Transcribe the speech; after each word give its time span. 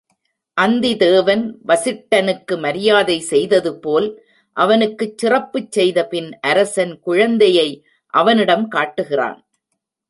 அந்திதேவன் 0.57 1.43
வசிட்டனுக்கு 1.67 2.59
மரியாதை 2.59 3.17
செய்ததுபோல் 3.29 4.09
அவனுக்குச் 4.57 5.17
சிறப்புச் 5.17 5.71
செய்தபின் 5.71 6.31
அரசன் 6.41 6.99
குழந்தையை 6.99 7.69
அவனிடம் 8.13 8.67
காட்டுகிறான். 8.67 9.39